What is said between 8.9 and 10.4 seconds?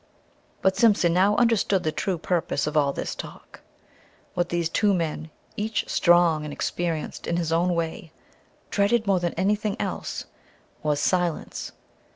more than anything else